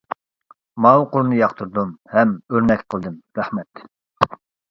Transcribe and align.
ماۋۇ 0.85 1.03
قۇرنى 1.11 1.37
ياقتۇردۇم 1.41 1.91
ھەم 2.15 2.33
ئۆرنەك 2.55 2.83
قىلدىم 2.93 3.21
رەھمەت! 3.41 3.87